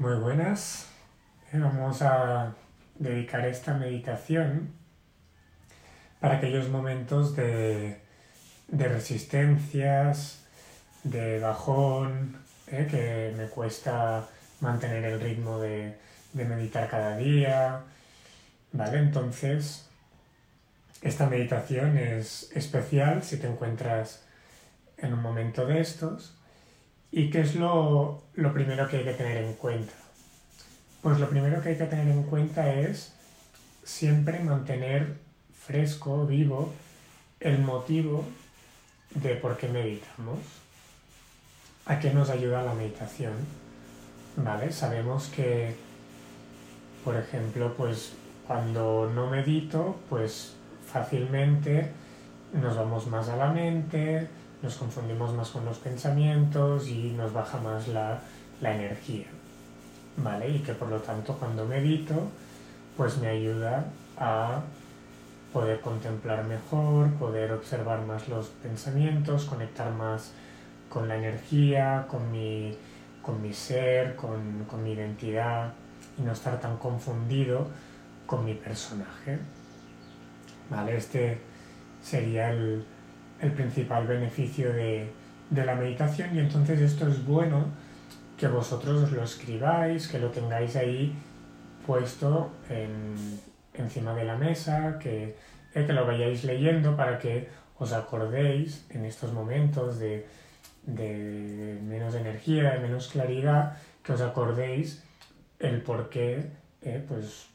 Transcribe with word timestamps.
Muy 0.00 0.14
buenas. 0.14 0.86
Eh, 1.52 1.58
Vamos 1.58 2.00
a 2.00 2.54
dedicar 2.98 3.46
esta 3.46 3.74
meditación 3.74 4.72
para 6.20 6.38
aquellos 6.38 6.70
momentos 6.70 7.36
de, 7.36 8.00
de 8.68 8.88
resistencias, 8.88 10.46
de 11.04 11.38
bajón, 11.38 12.38
eh, 12.68 12.88
que 12.90 13.34
me 13.36 13.48
cuesta 13.50 14.26
mantener 14.62 15.04
el 15.04 15.20
ritmo 15.20 15.58
de, 15.58 15.98
de 16.32 16.44
meditar 16.46 16.88
cada 16.88 17.18
día. 17.18 17.82
¿Vale? 18.72 19.00
Entonces, 19.00 19.86
esta 21.02 21.26
meditación 21.26 21.98
es 21.98 22.50
especial 22.54 23.22
si 23.22 23.36
te 23.36 23.48
encuentras 23.48 24.24
en 24.96 25.12
un 25.12 25.20
momento 25.20 25.66
de 25.66 25.82
estos. 25.82 26.39
¿Y 27.12 27.30
qué 27.30 27.40
es 27.40 27.56
lo, 27.56 28.22
lo 28.34 28.52
primero 28.52 28.88
que 28.88 28.98
hay 28.98 29.04
que 29.04 29.14
tener 29.14 29.44
en 29.44 29.54
cuenta? 29.54 29.92
Pues 31.02 31.18
lo 31.18 31.28
primero 31.28 31.60
que 31.60 31.70
hay 31.70 31.76
que 31.76 31.86
tener 31.86 32.08
en 32.08 32.22
cuenta 32.24 32.72
es 32.72 33.14
siempre 33.82 34.38
mantener 34.40 35.16
fresco, 35.52 36.26
vivo, 36.26 36.72
el 37.40 37.58
motivo 37.58 38.24
de 39.14 39.34
por 39.36 39.56
qué 39.56 39.68
meditamos. 39.68 40.38
¿A 41.86 41.98
qué 41.98 42.12
nos 42.12 42.30
ayuda 42.30 42.62
la 42.62 42.74
meditación? 42.74 43.32
¿Vale? 44.36 44.70
Sabemos 44.70 45.28
que, 45.28 45.74
por 47.04 47.16
ejemplo, 47.16 47.74
pues 47.76 48.12
cuando 48.46 49.10
no 49.12 49.28
medito, 49.28 49.96
pues 50.08 50.54
fácilmente 50.86 51.90
nos 52.52 52.76
vamos 52.76 53.06
más 53.06 53.28
a 53.28 53.36
la 53.36 53.50
mente, 53.50 54.28
nos 54.62 54.76
confundimos 54.76 55.34
más 55.34 55.50
con 55.50 55.64
los 55.64 55.78
pensamientos 55.78 56.88
y 56.88 57.12
nos 57.12 57.32
baja 57.32 57.58
más 57.58 57.88
la, 57.88 58.20
la 58.60 58.74
energía. 58.74 59.26
¿Vale? 60.16 60.48
Y 60.50 60.58
que 60.58 60.74
por 60.74 60.88
lo 60.88 60.98
tanto 60.98 61.34
cuando 61.34 61.64
medito, 61.64 62.28
pues 62.96 63.18
me 63.18 63.28
ayuda 63.28 63.86
a 64.18 64.60
poder 65.52 65.80
contemplar 65.80 66.44
mejor, 66.44 67.12
poder 67.14 67.52
observar 67.52 68.04
más 68.04 68.28
los 68.28 68.48
pensamientos, 68.48 69.46
conectar 69.46 69.90
más 69.92 70.32
con 70.88 71.08
la 71.08 71.16
energía, 71.16 72.06
con 72.08 72.30
mi, 72.30 72.76
con 73.22 73.40
mi 73.40 73.52
ser, 73.52 74.16
con, 74.16 74.64
con 74.68 74.82
mi 74.82 74.92
identidad 74.92 75.72
y 76.18 76.22
no 76.22 76.32
estar 76.32 76.60
tan 76.60 76.76
confundido 76.76 77.68
con 78.26 78.44
mi 78.44 78.54
personaje. 78.54 79.38
¿Vale? 80.68 80.96
Este 80.96 81.40
sería 82.02 82.50
el, 82.50 82.84
el 83.40 83.52
principal 83.52 84.06
beneficio 84.06 84.72
de, 84.72 85.10
de, 85.50 85.64
la 85.64 85.74
meditación 85.74 86.36
y 86.36 86.40
entonces 86.40 86.80
esto 86.80 87.08
es 87.08 87.24
bueno 87.24 87.66
que 88.36 88.48
vosotros 88.48 89.02
os 89.02 89.12
lo 89.12 89.22
escribáis, 89.22 90.08
que 90.08 90.18
lo 90.18 90.30
tengáis 90.30 90.76
ahí 90.76 91.14
puesto 91.86 92.52
en, 92.68 93.14
encima 93.74 94.14
de 94.14 94.24
la 94.24 94.36
mesa, 94.36 94.98
que, 94.98 95.36
eh, 95.74 95.86
que 95.86 95.92
lo 95.92 96.06
vayáis 96.06 96.44
leyendo 96.44 96.96
para 96.96 97.18
que 97.18 97.48
os 97.78 97.92
acordéis 97.92 98.86
en 98.90 99.04
estos 99.04 99.32
momentos 99.32 99.98
de, 99.98 100.26
de 100.84 101.78
menos 101.82 102.14
energía, 102.14 102.72
de 102.72 102.80
menos 102.80 103.08
claridad, 103.08 103.76
que 104.02 104.12
os 104.12 104.20
acordéis 104.20 105.02
el 105.58 105.82
por 105.82 106.08
qué 106.08 106.50
eh, 106.82 107.04
pues, 107.06 107.48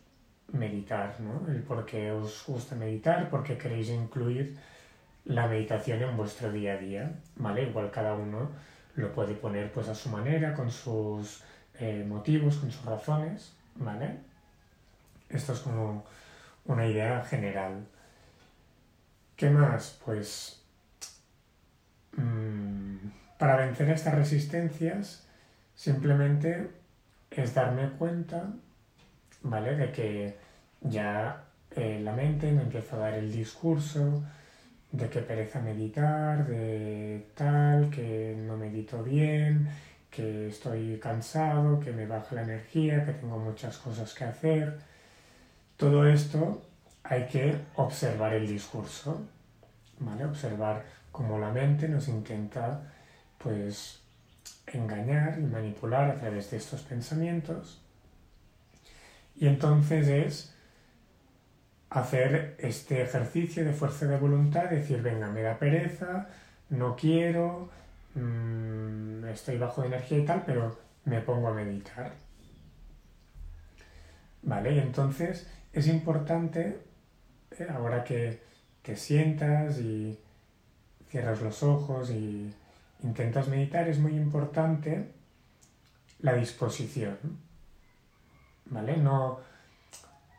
meditar, 0.52 1.20
¿no? 1.20 1.48
el 1.52 1.64
por 1.64 1.86
qué 1.86 2.12
os 2.12 2.44
gusta 2.46 2.76
meditar, 2.76 3.30
por 3.30 3.44
qué 3.44 3.58
queréis 3.58 3.90
incluir 3.90 4.58
la 5.26 5.48
meditación 5.48 6.02
en 6.04 6.16
vuestro 6.16 6.52
día 6.52 6.74
a 6.74 6.78
día, 6.78 7.12
¿vale? 7.36 7.64
Igual 7.64 7.92
cada 7.92 8.14
uno 8.14 8.52
lo 8.96 9.12
puede 9.12 9.34
poner 9.34 9.72
pues 9.72 9.88
a 9.90 9.96
su 9.96 10.10
manera, 10.10 10.54
con 10.54 10.72
sus 10.72 11.44
eh, 11.80 12.06
motivos, 12.08 12.58
con 12.58 12.72
sus 12.72 12.86
razones, 12.86 13.54
¿vale? 13.76 14.20
Esto 15.30 15.54
es 15.54 15.60
como 15.60 16.06
una 16.66 16.88
idea 16.88 17.24
general. 17.24 17.86
¿Qué 19.36 19.50
más? 19.50 20.00
Pues 20.06 20.64
mmm, 22.14 22.96
para 23.38 23.58
vencer 23.58 23.90
estas 23.90 24.16
resistencias 24.16 25.28
simplemente 25.76 26.70
es 27.32 27.54
darme 27.54 27.90
cuenta, 27.92 28.54
¿vale? 29.42 29.76
De 29.76 29.92
que 29.92 30.38
ya 30.82 31.44
eh, 31.72 32.00
la 32.02 32.14
mente 32.14 32.52
me 32.52 32.62
empieza 32.62 32.96
a 32.96 33.00
dar 33.00 33.14
el 33.16 33.32
discurso, 33.32 34.24
de 34.96 35.10
que 35.10 35.22
pereza 35.22 35.60
meditar, 35.60 36.48
de 36.48 37.28
tal, 37.36 37.90
que 37.90 38.36
no 38.38 38.56
medito 38.58 39.04
bien, 39.04 39.68
que 40.10 40.48
estoy 40.48 40.98
cansado, 41.00 41.80
que 41.80 41.92
me 41.92 42.08
baja 42.08 42.36
la 42.36 42.44
energía, 42.44 43.06
que 43.06 43.14
tengo 43.14 43.38
muchas 43.38 43.78
cosas 43.78 44.14
que 44.14 44.24
hacer. 44.24 44.80
Todo 45.76 46.08
esto 46.08 46.62
hay 47.04 47.28
que 47.28 47.56
observar 47.76 48.34
el 48.34 48.48
discurso, 48.48 49.22
¿vale? 50.00 50.24
Observar 50.26 50.86
cómo 51.12 51.40
la 51.40 51.52
mente 51.52 51.90
nos 51.90 52.08
intenta, 52.08 52.94
pues, 53.38 54.00
engañar 54.68 55.38
y 55.40 55.44
manipular 55.44 56.10
a 56.10 56.16
través 56.16 56.52
de 56.52 56.58
estos 56.58 56.82
pensamientos. 56.84 57.82
Y 59.36 59.48
entonces 59.48 60.08
es 60.08 60.55
hacer 61.90 62.56
este 62.60 63.02
ejercicio 63.02 63.64
de 63.64 63.74
fuerza 63.74 64.06
de 64.06 64.18
voluntad, 64.18 64.70
decir, 64.70 65.02
venga, 65.02 65.28
me 65.30 65.42
da 65.42 65.58
pereza, 65.58 66.28
no 66.70 66.96
quiero, 66.96 67.70
mmm, 68.16 69.26
estoy 69.26 69.58
bajo 69.58 69.82
de 69.82 69.88
energía 69.88 70.20
y 70.20 70.26
tal, 70.26 70.44
pero 70.46 70.78
me 71.06 71.22
pongo 71.22 71.48
a 71.48 71.54
meditar. 71.54 72.14
¿Vale? 74.42 74.74
Y 74.74 74.80
entonces 74.80 75.48
es 75.74 75.88
importante, 75.88 76.80
eh, 77.52 77.68
ahora 77.70 78.04
que 78.04 78.42
te 78.82 78.96
sientas 78.96 79.80
y 79.80 80.20
cierras 81.10 81.42
los 81.42 81.64
ojos 81.64 82.12
y 82.12 82.54
intentas 83.04 83.48
meditar, 83.48 83.88
es 83.88 84.00
muy 84.00 84.16
importante 84.16 85.12
la 86.20 86.34
disposición. 86.34 87.18
¿Vale? 88.66 88.98
No, 88.98 89.40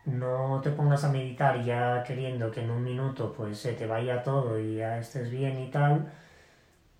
no 0.06 0.60
te 0.62 0.70
pongas 0.70 1.04
a 1.04 1.10
meditar 1.10 1.62
ya 1.62 2.02
queriendo 2.04 2.50
que 2.50 2.62
en 2.62 2.70
un 2.70 2.82
minuto 2.82 3.32
pues 3.32 3.58
se 3.58 3.72
te 3.72 3.86
vaya 3.86 4.22
todo 4.22 4.58
y 4.58 4.76
ya 4.76 4.98
estés 4.98 5.30
bien 5.30 5.58
y 5.58 5.70
tal, 5.70 6.10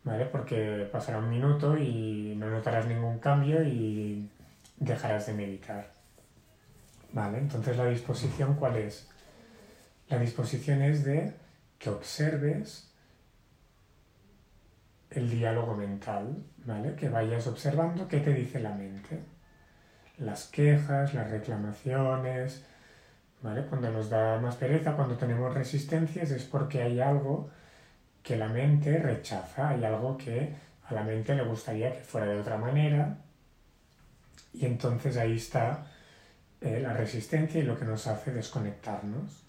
¿vale? 0.05 0.27
Porque 0.27 0.89
pasará 0.91 1.19
un 1.19 1.31
minuto 1.31 1.77
y 1.79 2.35
no 2.37 2.51
notarás 2.51 2.87
ningún 2.87 3.19
cambio 3.19 3.63
y 3.63 4.29
dejarás 4.79 5.27
de 5.27 5.35
meditar. 5.35 5.91
¿Vale? 7.13 7.39
Entonces 7.39 7.77
la 7.77 7.87
disposición, 7.87 8.57
¿cuál 8.57 8.77
es? 8.77 9.09
La 10.09 10.19
disposición 10.19 10.83
es 10.83 11.05
de 11.05 11.33
que 11.79 11.91
observes 11.91 12.91
el 15.11 15.31
diálogo 15.31 15.77
mental, 15.77 16.43
¿vale? 16.65 16.95
Que 16.97 17.09
vayas 17.09 17.47
observando 17.47 18.09
qué 18.09 18.19
te 18.19 18.35
dice 18.35 18.59
la 18.61 18.75
mente. 18.75 19.21
Las 20.19 20.47
quejas, 20.49 21.15
las 21.15 21.31
reclamaciones, 21.31 22.65
¿vale? 23.47 23.63
Cuando 23.63 23.93
nos 23.93 24.11
da 24.11 24.39
más 24.41 24.57
pereza, 24.57 24.97
cuando 24.97 25.17
tenemos 25.17 25.55
resistencias, 25.55 26.33
es 26.33 26.45
porque 26.45 26.83
hay 26.83 27.01
algo 27.01 27.49
que 28.23 28.37
la 28.37 28.49
mente 28.49 28.99
rechaza, 28.99 29.69
hay 29.69 29.85
algo 29.85 30.19
que 30.19 30.53
a 30.89 30.95
la 30.95 31.05
mente 31.05 31.35
le 31.35 31.45
gustaría 31.45 31.93
que 31.93 32.01
fuera 32.01 32.27
de 32.27 32.41
otra 32.41 32.59
manera, 32.59 33.19
y 34.53 34.67
entonces 34.67 35.17
ahí 35.17 35.37
está 35.37 35.87
eh, 36.61 36.81
la 36.81 36.93
resistencia 36.93 37.61
y 37.61 37.65
lo 37.65 37.79
que 37.79 37.85
nos 37.85 38.07
hace 38.09 38.33
desconectarnos. 38.33 39.45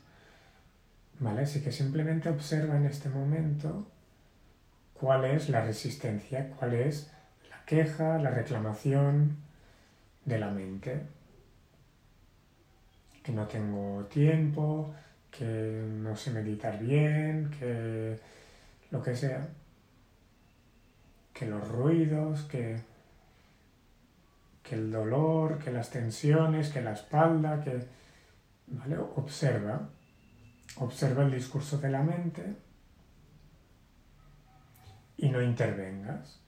¿Vale? 1.19 1.41
Así 1.41 1.63
que 1.63 1.72
simplemente 1.72 2.30
observa 2.30 2.78
en 2.78 2.86
este 2.86 3.09
momento 3.09 3.88
cuál 4.94 5.25
es 5.25 5.50
la 5.50 5.62
resistencia, 5.62 6.52
cuál 6.59 6.75
es 6.75 7.12
la 7.50 7.66
queja, 7.66 8.19
la 8.19 8.30
reclamación 8.30 9.38
de 10.25 10.38
la 10.38 10.51
mente 10.51 11.18
que 13.27 13.33
no 13.33 13.45
tengo 13.45 14.06
tiempo, 14.06 14.95
que 15.29 15.83
no 15.85 16.15
sé 16.15 16.31
meditar 16.31 16.79
bien, 16.79 17.51
que 17.59 18.18
lo 18.89 19.03
que 19.03 19.18
sea, 19.18 19.50
que 21.33 21.45
los 21.45 21.68
ruidos, 21.68 22.44
que, 22.44 22.79
que 24.63 24.75
el 24.75 24.89
dolor, 24.89 25.59
que 25.59 25.74
las 25.74 25.89
tensiones, 25.89 26.69
que 26.69 26.81
la 26.81 26.94
espalda, 26.94 27.62
que... 27.62 27.85
¿Vale? 28.68 28.97
Observa, 28.97 29.89
observa 30.77 31.23
el 31.23 31.31
discurso 31.31 31.80
de 31.80 31.89
la 31.89 32.03
mente 32.03 32.56
y 35.18 35.27
no 35.27 35.41
intervengas. 35.41 36.39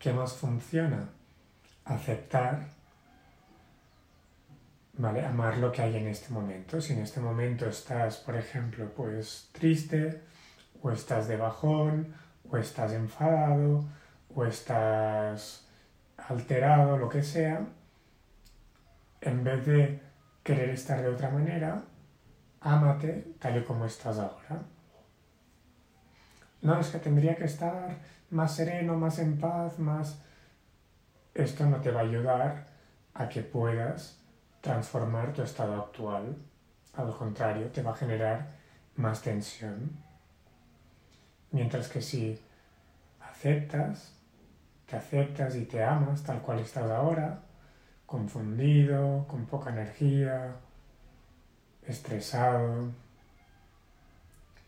¿Qué 0.00 0.14
más 0.14 0.32
funciona? 0.32 1.10
Aceptar, 1.84 2.68
¿vale? 4.94 5.26
Amar 5.26 5.58
lo 5.58 5.70
que 5.70 5.82
hay 5.82 5.94
en 5.94 6.08
este 6.08 6.32
momento. 6.32 6.80
Si 6.80 6.94
en 6.94 7.00
este 7.00 7.20
momento 7.20 7.68
estás, 7.68 8.16
por 8.16 8.34
ejemplo, 8.34 8.90
pues 8.96 9.50
triste, 9.52 10.22
o 10.80 10.90
estás 10.90 11.28
de 11.28 11.36
bajón, 11.36 12.14
o 12.50 12.56
estás 12.56 12.92
enfadado, 12.92 13.84
o 14.34 14.46
estás 14.46 15.68
alterado, 16.16 16.96
lo 16.96 17.10
que 17.10 17.22
sea, 17.22 17.66
en 19.20 19.44
vez 19.44 19.66
de 19.66 20.00
querer 20.42 20.70
estar 20.70 21.02
de 21.02 21.08
otra 21.08 21.28
manera, 21.28 21.84
ámate 22.62 23.34
tal 23.38 23.58
y 23.58 23.64
como 23.64 23.84
estás 23.84 24.18
ahora. 24.18 24.62
No, 26.62 26.78
es 26.78 26.88
que 26.88 26.98
tendría 26.98 27.36
que 27.36 27.44
estar 27.44 27.96
más 28.30 28.54
sereno, 28.54 28.96
más 28.96 29.18
en 29.18 29.38
paz, 29.38 29.78
más... 29.78 30.20
Esto 31.34 31.64
no 31.66 31.80
te 31.80 31.90
va 31.90 32.00
a 32.00 32.04
ayudar 32.04 32.66
a 33.14 33.28
que 33.28 33.42
puedas 33.42 34.20
transformar 34.60 35.32
tu 35.32 35.42
estado 35.42 35.80
actual. 35.80 36.36
Al 36.94 37.16
contrario, 37.16 37.68
te 37.68 37.82
va 37.82 37.92
a 37.92 37.96
generar 37.96 38.48
más 38.96 39.22
tensión. 39.22 39.90
Mientras 41.52 41.88
que 41.88 42.02
si 42.02 42.40
aceptas, 43.20 44.12
te 44.86 44.96
aceptas 44.96 45.56
y 45.56 45.64
te 45.64 45.82
amas 45.82 46.22
tal 46.22 46.40
cual 46.42 46.58
estás 46.58 46.90
ahora, 46.90 47.40
confundido, 48.06 49.26
con 49.28 49.46
poca 49.46 49.70
energía, 49.70 50.56
estresado, 51.86 52.90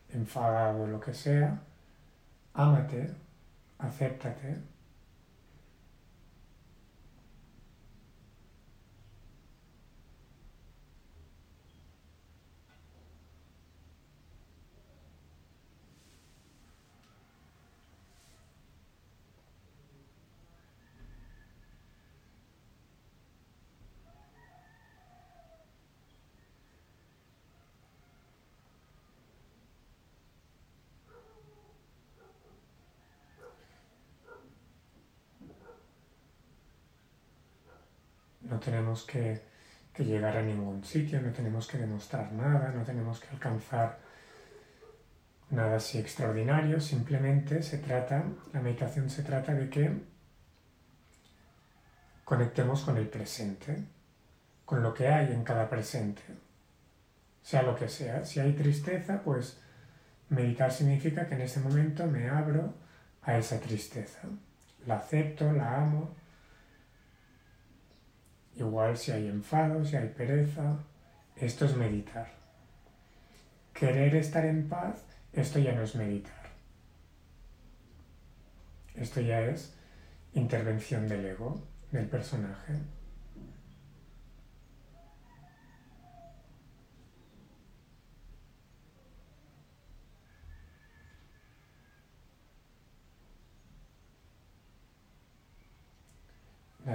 enfadado, 0.09 0.87
lo 0.87 0.99
que 0.99 1.13
sea, 1.13 1.61
ámate, 2.53 3.15
acéptate 3.77 4.61
tenemos 38.63 39.03
que, 39.03 39.41
llegar 39.99 40.37
a 40.37 40.41
ningún 40.41 40.83
sitio, 40.83 41.21
no 41.21 41.31
tenemos 41.31 41.67
que 41.67 41.77
demostrar 41.77 42.31
nada, 42.31 42.71
no 42.75 42.83
tenemos 42.83 43.19
que 43.19 43.27
alcanzar 43.29 43.99
nada 45.51 45.75
así 45.75 45.99
extraordinario, 45.99 46.79
simplemente 46.79 47.61
se 47.61 47.77
trata, 47.77 48.23
la 48.53 48.59
meditación 48.59 49.09
se 49.09 49.21
trata 49.21 49.53
de 49.53 49.69
que 49.69 50.01
conectemos 52.23 52.81
con 52.81 52.97
el 52.97 53.07
presente, 53.07 53.83
con 54.65 54.81
lo 54.81 54.93
que 54.95 55.07
hay 55.07 55.31
en 55.31 55.43
cada 55.43 55.69
presente, 55.69 56.23
sea 57.43 57.61
lo 57.61 57.75
que 57.75 57.87
sea. 57.87 58.25
Si 58.25 58.39
hay 58.39 58.53
tristeza, 58.53 59.21
pues 59.23 59.59
meditar 60.29 60.71
significa 60.71 61.27
que 61.27 61.35
en 61.35 61.41
ese 61.41 61.59
momento 61.59 62.07
me 62.07 62.29
abro 62.29 62.73
a 63.21 63.37
esa 63.37 63.59
tristeza, 63.59 64.21
la 64.87 64.95
acepto, 64.95 65.51
la 65.51 65.81
amo, 65.81 66.15
Igual 68.55 68.97
si 68.97 69.11
hay 69.11 69.27
enfado, 69.27 69.83
si 69.83 69.95
hay 69.95 70.09
pereza, 70.09 70.77
esto 71.35 71.65
es 71.65 71.75
meditar. 71.75 72.27
Querer 73.73 74.15
estar 74.15 74.45
en 74.45 74.69
paz, 74.69 75.03
esto 75.33 75.59
ya 75.59 75.73
no 75.73 75.81
es 75.81 75.95
meditar. 75.95 76.43
Esto 78.95 79.21
ya 79.21 79.41
es 79.41 79.73
intervención 80.33 81.07
del 81.07 81.25
ego, 81.25 81.61
del 81.91 82.07
personaje. 82.07 82.73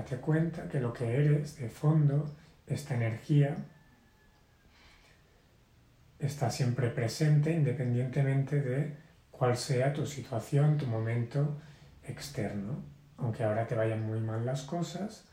Date 0.09 0.23
cuenta 0.23 0.69
que 0.71 0.81
lo 0.81 0.91
que 0.95 1.05
eres 1.05 1.59
de 1.59 1.69
fondo, 1.69 2.35
esta 2.67 2.95
energía, 2.95 3.55
está 6.19 6.51
siempre 6.51 6.89
presente 6.89 7.53
independientemente 7.53 8.63
de 8.63 8.97
cuál 9.31 9.59
sea 9.59 9.93
tu 9.93 10.07
situación, 10.07 10.79
tu 10.79 10.87
momento 10.87 11.61
externo. 12.05 12.83
Aunque 13.19 13.45
ahora 13.45 13.67
te 13.67 13.75
vayan 13.75 14.07
muy 14.07 14.19
mal 14.19 14.47
las 14.47 14.63
cosas, 14.63 15.29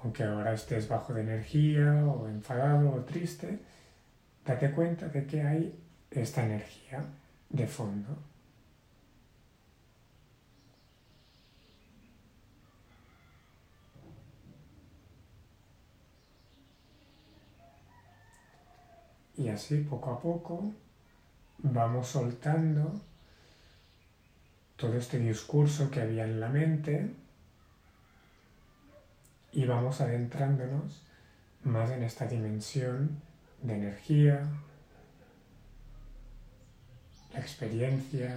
aunque 0.00 0.22
ahora 0.22 0.52
estés 0.52 0.86
bajo 0.86 1.12
de 1.12 1.22
energía 1.22 2.04
o 2.06 2.28
enfadado 2.28 2.92
o 2.92 3.00
triste, 3.00 3.58
date 4.46 4.70
cuenta 4.70 5.08
de 5.08 5.26
que 5.26 5.42
hay 5.42 5.76
esta 6.12 6.44
energía 6.44 7.04
de 7.48 7.66
fondo. 7.66 8.29
Y 19.40 19.48
así 19.48 19.78
poco 19.78 20.10
a 20.10 20.20
poco 20.20 20.70
vamos 21.62 22.08
soltando 22.08 23.00
todo 24.76 24.98
este 24.98 25.18
discurso 25.18 25.90
que 25.90 26.02
había 26.02 26.24
en 26.24 26.40
la 26.40 26.50
mente 26.50 27.10
y 29.52 29.64
vamos 29.64 30.02
adentrándonos 30.02 31.02
más 31.64 31.90
en 31.90 32.02
esta 32.02 32.26
dimensión 32.26 33.22
de 33.62 33.76
energía, 33.76 34.46
la 37.32 37.40
experiencia, 37.40 38.36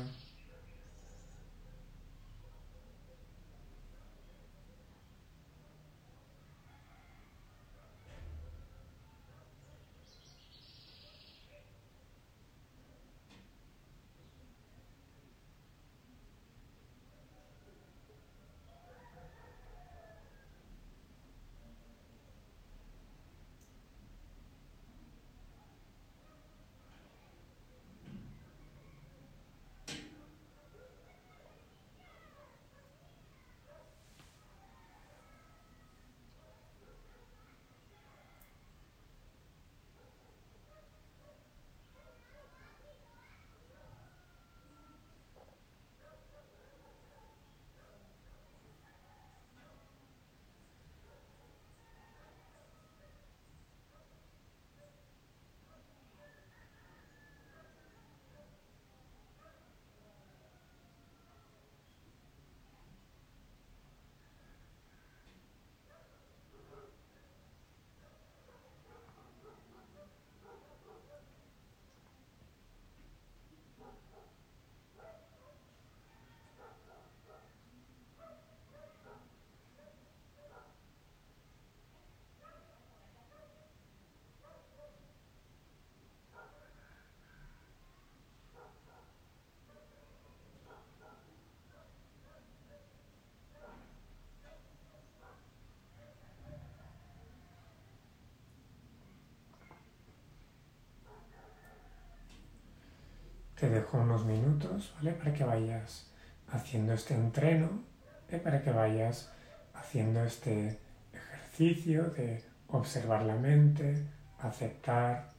te 103.63 103.69
dejo 103.69 103.97
unos 103.97 104.25
minutos, 104.25 104.93
¿vale? 104.97 105.13
Para 105.13 105.33
que 105.33 105.45
vayas 105.45 106.11
haciendo 106.51 106.91
este 106.91 107.13
entreno, 107.13 107.81
¿eh? 108.29 108.37
para 108.37 108.61
que 108.61 108.71
vayas 108.71 109.31
haciendo 109.73 110.21
este 110.25 110.79
ejercicio 111.13 112.09
de 112.09 112.43
observar 112.67 113.23
la 113.23 113.37
mente, 113.37 114.03
aceptar 114.37 115.29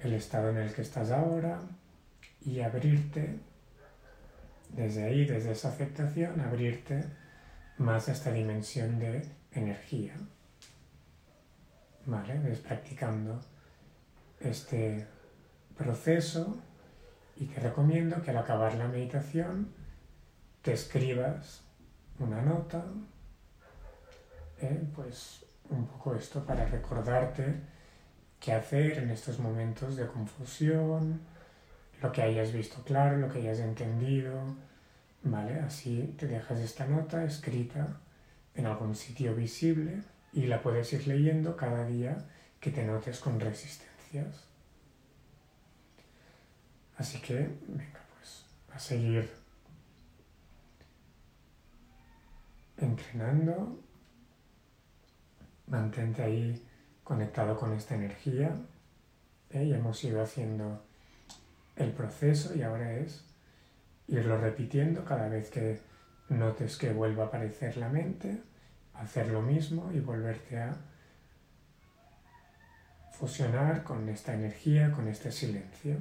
el 0.00 0.14
estado 0.14 0.50
en 0.50 0.56
el 0.56 0.74
que 0.74 0.82
estás 0.82 1.12
ahora 1.12 1.60
y 2.40 2.62
abrirte 2.62 3.38
desde 4.70 5.04
ahí, 5.04 5.24
desde 5.24 5.52
esa 5.52 5.68
aceptación, 5.68 6.40
abrirte 6.40 7.04
más 7.78 8.08
a 8.08 8.12
esta 8.12 8.32
dimensión 8.32 8.98
de 8.98 9.24
energía. 9.52 10.14
¿Vale? 12.06 12.40
Ves 12.40 12.58
practicando 12.58 13.40
este 14.40 15.06
proceso 15.76 16.60
y 17.36 17.46
te 17.46 17.60
recomiendo 17.60 18.22
que 18.22 18.30
al 18.30 18.38
acabar 18.38 18.74
la 18.74 18.88
meditación 18.88 19.68
te 20.62 20.72
escribas 20.72 21.62
una 22.18 22.40
nota, 22.42 22.84
¿eh? 24.60 24.82
pues 24.94 25.44
un 25.70 25.86
poco 25.86 26.14
esto 26.14 26.44
para 26.44 26.66
recordarte 26.66 27.54
qué 28.38 28.52
hacer 28.52 28.98
en 28.98 29.10
estos 29.10 29.38
momentos 29.38 29.96
de 29.96 30.06
confusión, 30.06 31.20
lo 32.00 32.12
que 32.12 32.22
hayas 32.22 32.52
visto 32.52 32.82
claro, 32.84 33.18
lo 33.18 33.28
que 33.28 33.38
hayas 33.38 33.60
entendido, 33.60 34.40
¿vale? 35.22 35.60
Así 35.60 36.14
te 36.18 36.26
dejas 36.26 36.58
esta 36.58 36.86
nota 36.86 37.24
escrita 37.24 38.00
en 38.54 38.66
algún 38.66 38.94
sitio 38.94 39.34
visible 39.34 40.02
y 40.32 40.46
la 40.46 40.62
puedes 40.62 40.92
ir 40.92 41.06
leyendo 41.06 41.56
cada 41.56 41.86
día 41.86 42.18
que 42.60 42.70
te 42.70 42.84
notes 42.84 43.20
con 43.20 43.38
resistencias. 43.40 44.51
Así 46.98 47.20
que, 47.20 47.34
venga, 47.66 48.00
pues 48.16 48.44
a 48.72 48.78
seguir 48.78 49.30
entrenando, 52.76 53.80
mantente 55.66 56.22
ahí 56.22 56.66
conectado 57.04 57.56
con 57.56 57.72
esta 57.72 57.94
energía. 57.94 58.54
¿eh? 59.50 59.64
Y 59.64 59.74
hemos 59.74 60.02
ido 60.04 60.22
haciendo 60.22 60.82
el 61.76 61.92
proceso 61.92 62.54
y 62.54 62.62
ahora 62.62 62.92
es 62.94 63.24
irlo 64.08 64.38
repitiendo 64.38 65.04
cada 65.04 65.28
vez 65.28 65.50
que 65.50 65.80
notes 66.28 66.76
que 66.76 66.92
vuelva 66.92 67.24
a 67.24 67.26
aparecer 67.28 67.76
la 67.76 67.88
mente, 67.88 68.42
hacer 68.94 69.28
lo 69.28 69.42
mismo 69.42 69.90
y 69.92 70.00
volverte 70.00 70.58
a 70.58 70.76
fusionar 73.12 73.84
con 73.84 74.08
esta 74.08 74.34
energía, 74.34 74.92
con 74.92 75.08
este 75.08 75.30
silencio. 75.30 75.96